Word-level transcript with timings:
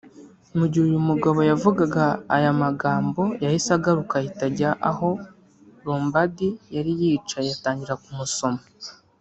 Mu 0.57 0.65
gihe 0.71 0.83
uyu 0.89 0.99
mugabo 1.09 1.39
yavugaga 1.49 2.03
aya 2.35 2.51
magambo 2.63 3.21
yahise 3.43 3.69
ahaguruka 3.73 4.13
ahita 4.19 4.43
ajya 4.49 4.69
aho 4.89 5.09
Lombardi 5.85 6.47
yari 6.75 6.91
yicaye 7.01 7.49
atangira 7.53 8.01
kumusoma 8.03 8.61